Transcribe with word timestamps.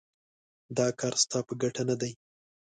دا 0.77 0.87
کار 0.99 1.13
ستا 1.23 1.39
په 1.47 1.53
ګټه 1.61 1.83
نه 1.89 1.95
دی. 2.01 2.11